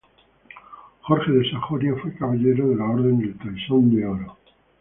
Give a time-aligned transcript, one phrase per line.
[1.01, 4.35] Jorge de Sajonia fue caballero de la Orden del Toisón de Oro.